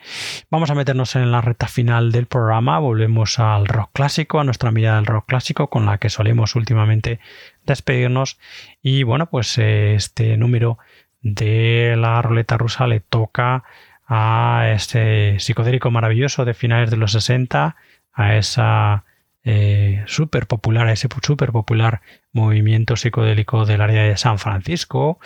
[0.49, 4.71] vamos a meternos en la recta final del programa, volvemos al rock clásico, a nuestra
[4.71, 7.19] mirada del rock clásico con la que solemos últimamente
[7.67, 8.39] despedirnos
[8.81, 10.79] y bueno, pues eh, este número
[11.23, 13.65] de la ruleta rusa le toca
[14.13, 17.77] a este psicodélico maravilloso de finales de los 60,
[18.13, 19.05] a esa
[19.45, 20.05] eh,
[20.49, 22.01] popular, a ese súper popular
[22.33, 25.21] movimiento psicodélico del área de San Francisco,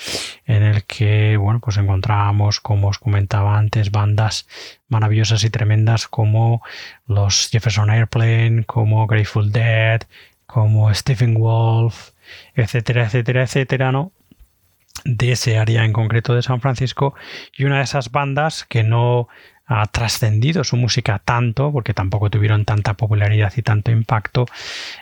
[0.44, 4.46] en el que, bueno, pues encontramos, como os comentaba antes, bandas
[4.88, 6.62] maravillosas y tremendas como
[7.06, 10.02] los Jefferson Airplane, como Grateful Dead,
[10.44, 12.10] como Stephen Wolf,
[12.54, 14.12] etcétera, etcétera, etcétera, ¿no?
[15.04, 17.14] De ese área en concreto de San Francisco
[17.56, 19.28] y una de esas bandas que no
[19.66, 24.46] ha trascendido su música tanto, porque tampoco tuvieron tanta popularidad y tanto impacto,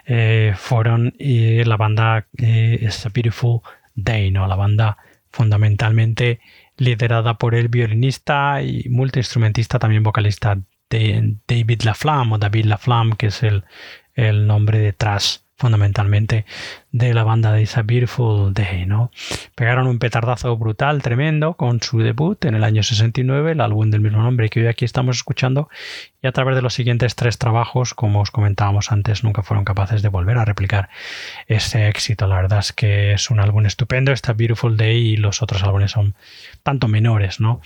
[0.07, 3.61] eh, fueron eh, la banda eh, It's a Beautiful
[3.95, 4.47] Day, ¿no?
[4.47, 4.99] la banda
[5.31, 6.41] fundamentalmente
[6.77, 10.59] liderada por el violinista y multiinstrumentista, también vocalista
[10.91, 13.65] de David LaFlamme o David LaFlamme, que es el,
[14.15, 16.45] el nombre detrás fundamentalmente
[16.91, 19.13] de la banda de It's a Beautiful Day, ¿no?
[19.55, 24.01] Pegaron un petardazo brutal, tremendo, con su debut en el año 69, el álbum del
[24.01, 25.69] mismo nombre que hoy aquí estamos escuchando,
[26.21, 30.03] y a través de los siguientes tres trabajos, como os comentábamos antes, nunca fueron capaces
[30.03, 30.89] de volver a replicar
[31.47, 32.27] ese éxito.
[32.27, 35.93] La verdad es que es un álbum estupendo, It's Beautiful Day, y los otros álbumes
[35.93, 36.17] son
[36.65, 37.61] tanto menores, ¿no?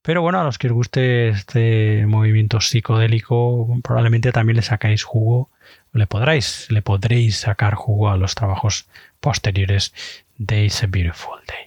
[0.00, 5.50] Pero bueno, a los que os guste este movimiento psicodélico, probablemente también le sacáis jugo
[5.92, 8.86] le podréis, le podréis sacar jugo a los trabajos
[9.20, 9.92] posteriores
[10.38, 11.66] de It's a Beautiful Day.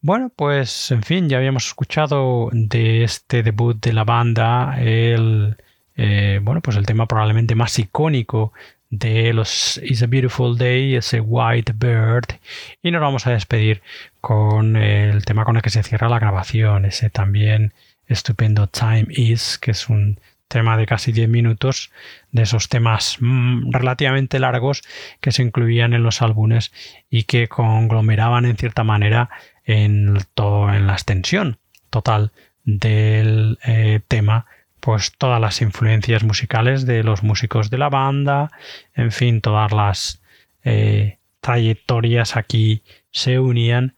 [0.00, 5.56] Bueno, pues en fin, ya habíamos escuchado de este debut de la banda el,
[5.96, 8.52] eh, bueno, pues el tema probablemente más icónico
[8.90, 12.38] de los It's a Beautiful Day, ese White Bird,
[12.82, 13.82] y nos vamos a despedir
[14.20, 17.72] con el tema con el que se cierra la grabación, ese también
[18.06, 21.90] estupendo Time Is, que es un tema de casi 10 minutos,
[22.30, 24.82] de esos temas mm, relativamente largos
[25.20, 26.72] que se incluían en los álbumes
[27.10, 29.30] y que conglomeraban en cierta manera
[29.64, 31.58] en, todo, en la extensión
[31.90, 32.32] total
[32.64, 34.46] del eh, tema
[34.86, 38.52] pues todas las influencias musicales de los músicos de la banda,
[38.94, 40.22] en fin, todas las
[40.62, 43.95] eh, trayectorias aquí se unían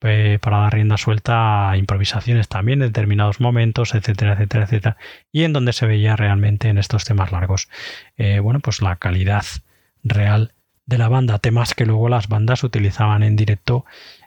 [0.00, 4.96] eh, para dar rienda suelta a improvisaciones también en determinados momentos, etcétera, etcétera, etcétera.
[5.32, 7.68] Y en donde se veía realmente en estos temas largos,
[8.16, 9.44] eh, bueno, pues la calidad
[10.04, 10.52] real
[10.86, 13.84] de la banda, temas que luego las bandas utilizaban en directo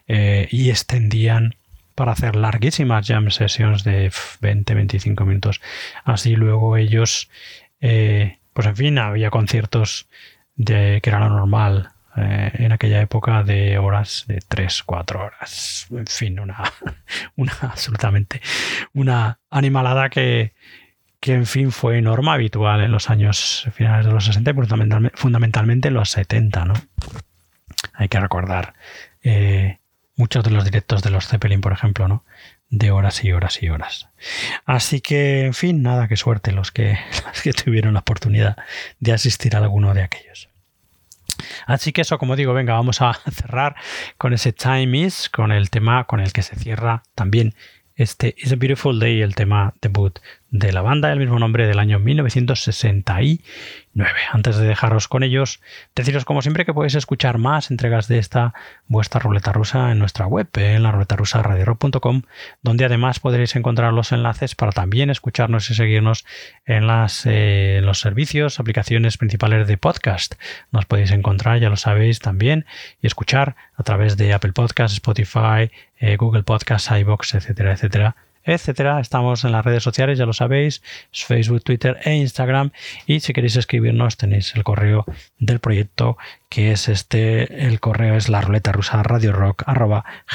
[0.07, 1.55] eh, y extendían
[1.95, 5.61] para hacer larguísimas jam sessions de 20-25 minutos.
[6.03, 7.29] Así luego ellos,
[7.79, 10.07] pues en fin, había conciertos
[10.55, 15.87] de, que era lo normal eh, en aquella época de horas de 3, 4 horas.
[15.91, 16.63] En fin, una,
[17.35, 18.41] una absolutamente
[18.93, 20.53] una animalada que,
[21.19, 24.53] que en fin fue norma habitual en los años finales de los 60 y
[25.13, 26.73] fundamentalmente en los 70, ¿no?
[27.93, 28.73] Hay que recordar
[29.23, 29.79] eh,
[30.15, 32.25] muchos de los directos de los Zeppelin, por ejemplo, ¿no?
[32.69, 34.09] De horas y horas y horas.
[34.65, 38.57] Así que, en fin, nada, que suerte los que, los que tuvieron la oportunidad
[38.99, 40.49] de asistir a alguno de aquellos.
[41.65, 43.75] Así que eso, como digo, venga, vamos a cerrar
[44.17, 47.55] con ese Time Is, con el tema con el que se cierra también
[47.95, 50.19] este Is a Beautiful Day, el tema debut
[50.51, 53.23] de la banda, el mismo nombre del año 1969.
[54.33, 55.61] Antes de dejaros con ellos,
[55.95, 58.53] deciros como siempre que podéis escuchar más entregas de esta
[58.87, 61.41] vuestra ruleta rusa en nuestra web, en la ruleta rusa
[62.61, 66.25] donde además podréis encontrar los enlaces para también escucharnos y seguirnos
[66.65, 70.35] en, las, eh, los servicios, aplicaciones principales de podcast.
[70.71, 72.65] Nos podéis encontrar, ya lo sabéis también,
[73.01, 78.99] y escuchar a través de Apple Podcasts, Spotify, eh, Google Podcasts, iBox, etcétera, etcétera etcétera.
[78.99, 80.81] Estamos en las redes sociales, ya lo sabéis,
[81.11, 82.71] Facebook, Twitter e Instagram.
[83.05, 85.05] Y si queréis escribirnos, tenéis el correo
[85.39, 86.17] del proyecto,
[86.49, 89.63] que es este, el correo es la ruleta rusa radio rock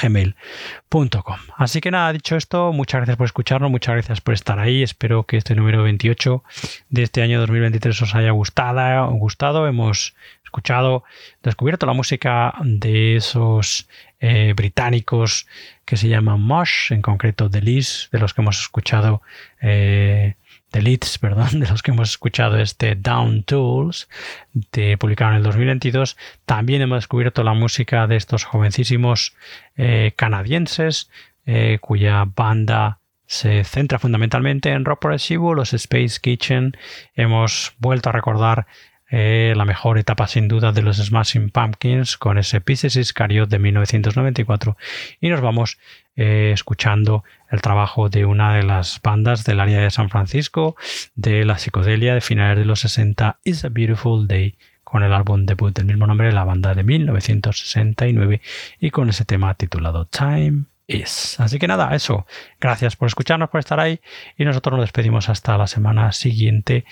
[0.02, 1.38] gmail.com.
[1.56, 4.82] Así que nada, dicho esto, muchas gracias por escucharnos, muchas gracias por estar ahí.
[4.82, 6.42] Espero que este número 28
[6.88, 9.10] de este año 2023 os haya gustado.
[9.12, 9.66] gustado.
[9.66, 11.04] Hemos escuchado,
[11.42, 13.88] descubierto la música de esos
[14.20, 15.46] eh, británicos
[15.86, 19.22] que se llaman Mosh, en concreto Leeds, de los que hemos escuchado,
[19.62, 20.34] eh,
[21.20, 24.08] perdón, de los que hemos escuchado este Down Tools,
[24.52, 26.18] de, publicado en el 2022.
[26.44, 29.34] También hemos descubierto la música de estos jovencísimos
[29.76, 31.10] eh, canadienses,
[31.80, 36.76] cuya banda se centra fundamentalmente en rock progresivo, los Space Kitchen.
[37.14, 38.66] Hemos vuelto a recordar
[39.10, 43.58] eh, la mejor etapa sin duda de los Smashing Pumpkins con ese Pieces Iscariot de
[43.58, 44.76] 1994
[45.20, 45.78] y nos vamos
[46.16, 50.76] eh, escuchando el trabajo de una de las bandas del área de San Francisco
[51.14, 55.46] de la psicodelia de finales de los 60 It's a Beautiful Day con el álbum
[55.46, 58.40] debut del mismo nombre, la banda de 1969
[58.80, 61.40] y con ese tema titulado Time Is.
[61.40, 62.26] Así que nada, eso.
[62.60, 64.00] Gracias por escucharnos, por estar ahí
[64.38, 66.84] y nosotros nos despedimos hasta la semana siguiente,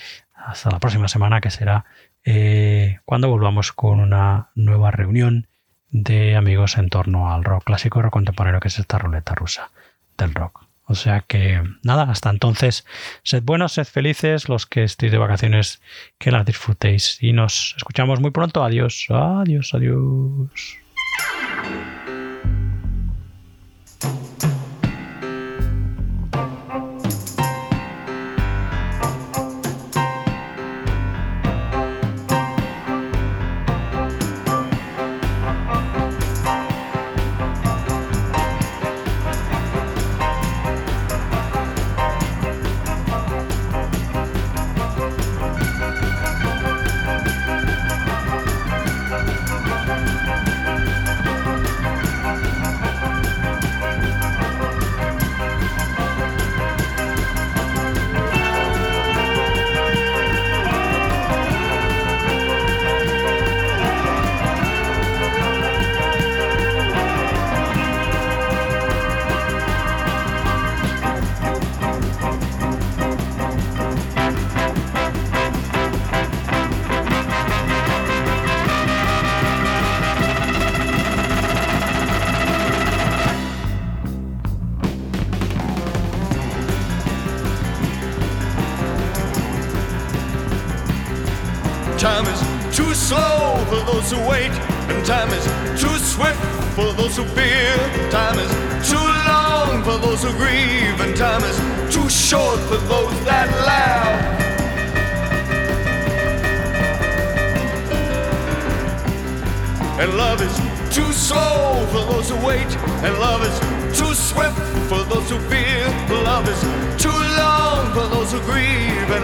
[0.46, 1.84] hasta la próxima semana que será
[2.24, 5.46] eh, cuando volvamos con una nueva reunión
[5.90, 9.70] de amigos en torno al rock clásico y rock contemporáneo, que es esta ruleta rusa
[10.18, 10.64] del rock.
[10.86, 12.84] O sea que nada, hasta entonces,
[13.22, 15.80] sed buenos, sed felices, los que estéis de vacaciones,
[16.18, 18.62] que las disfrutéis y nos escuchamos muy pronto.
[18.62, 20.78] Adiós, adiós, adiós.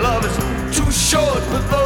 [0.02, 1.79] Love is too short for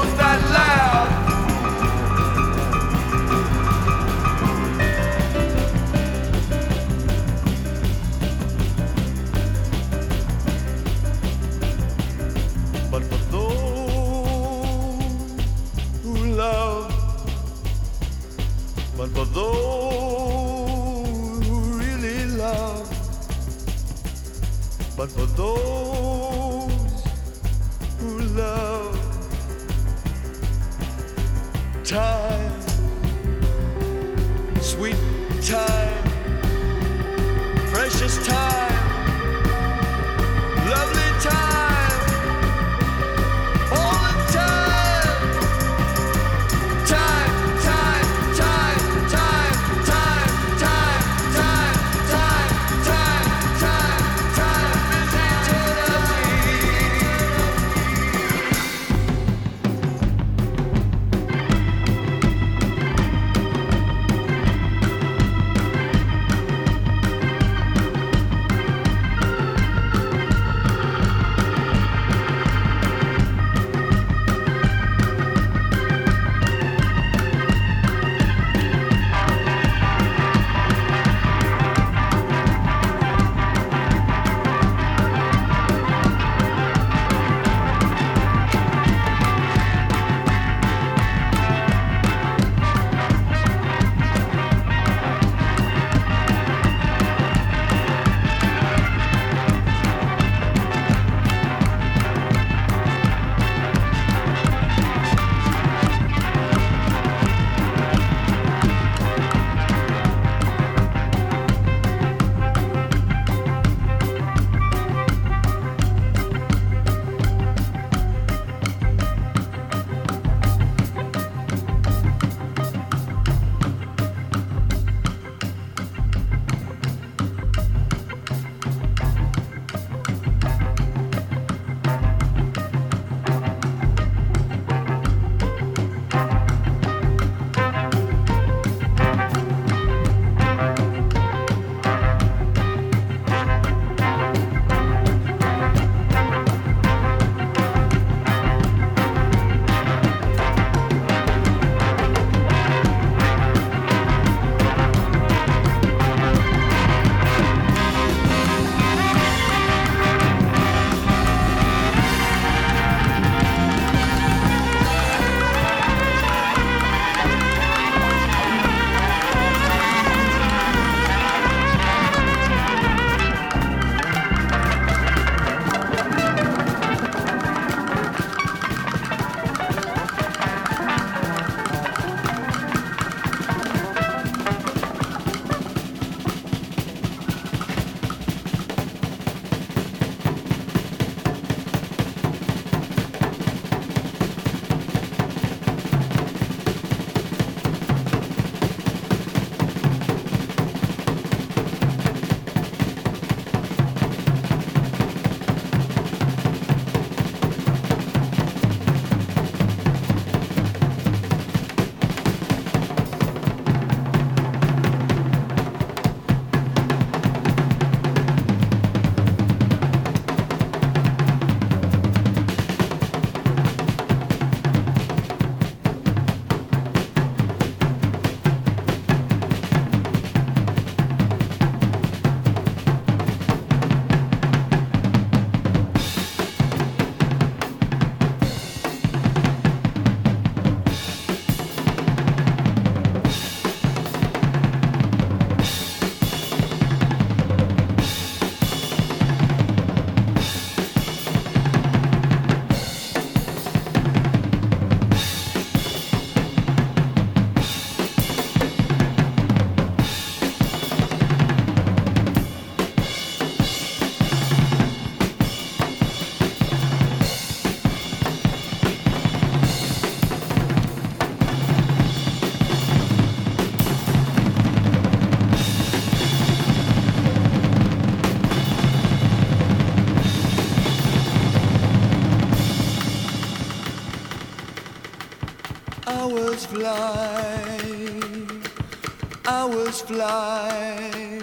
[290.07, 291.41] fly,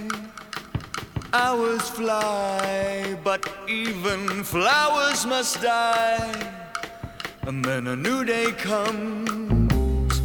[1.33, 6.31] hours fly, but even flowers must die.
[7.47, 10.21] And then a new day comes,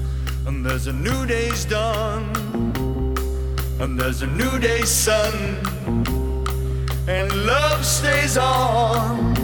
[0.46, 2.24] and there's a new day's dawn,
[3.80, 5.32] and there's a new day's sun,
[7.08, 9.34] and love stays on,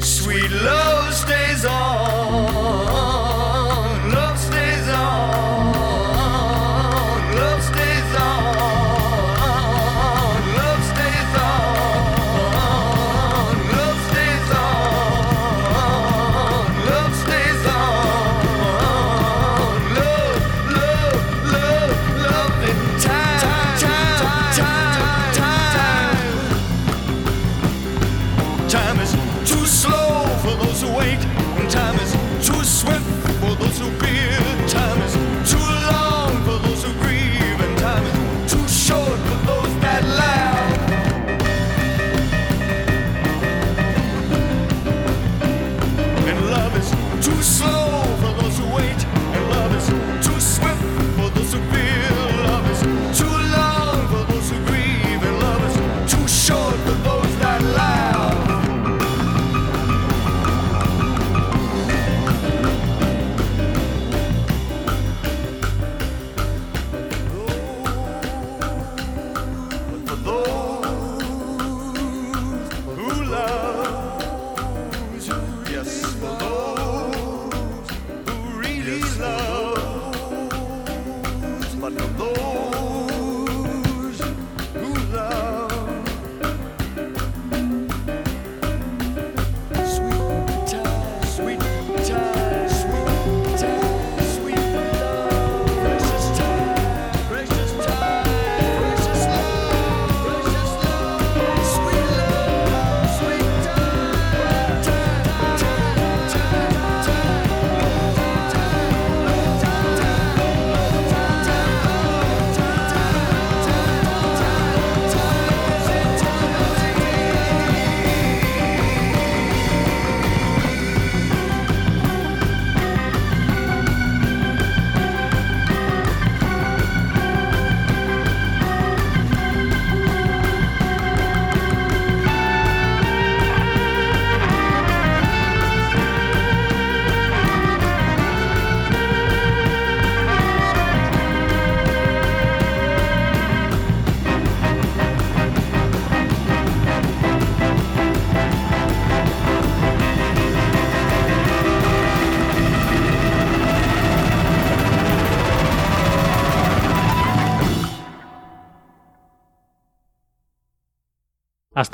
[0.00, 3.19] sweet love stays on.